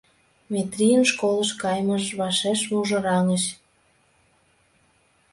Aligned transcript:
Метрийын 0.51 1.03
школыш 1.11 1.51
кайымыж 1.61 2.05
вашеш 2.19 2.59
мужыраҥыч. 2.71 3.43